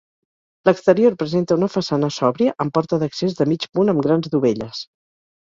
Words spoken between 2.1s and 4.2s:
sòbria amb porta d'accés de mig punt amb